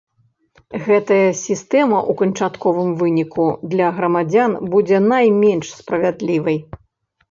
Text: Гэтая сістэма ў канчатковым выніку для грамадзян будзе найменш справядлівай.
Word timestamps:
Гэтая 0.87 1.27
сістэма 1.41 1.99
ў 1.99 2.11
канчатковым 2.23 2.89
выніку 3.03 3.47
для 3.77 3.87
грамадзян 4.01 4.51
будзе 4.75 5.07
найменш 5.11 5.67
справядлівай. 5.81 6.65